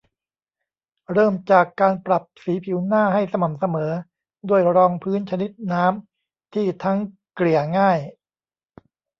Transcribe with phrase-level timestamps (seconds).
[1.11, 3.91] เริ่มจากการปรับสีผิวหน้าให้สม่ำเสมอ
[4.49, 6.97] ด้วยรองพื้นชนิดน้ำที่ทั้ง
[7.35, 7.99] เกลี่ยง่าย